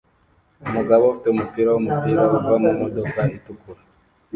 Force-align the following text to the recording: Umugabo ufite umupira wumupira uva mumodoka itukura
Umugabo 0.65 1.03
ufite 1.05 1.27
umupira 1.29 1.69
wumupira 1.71 2.21
uva 2.37 2.55
mumodoka 2.63 3.19
itukura 3.37 3.81